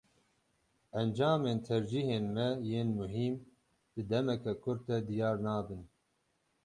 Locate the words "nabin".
5.45-5.81